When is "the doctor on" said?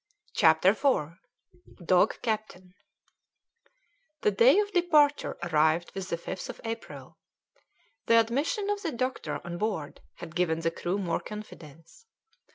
8.81-9.59